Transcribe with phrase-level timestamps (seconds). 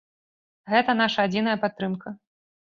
[0.73, 2.15] Гэта наша адзіная падтрымка.